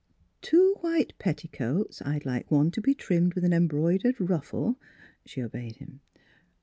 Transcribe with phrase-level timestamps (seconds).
[0.51, 4.79] "Two white petticoats— I'd like one to be trimmed with an embroidered ruffle
[5.27, 5.99] (she obeyed him).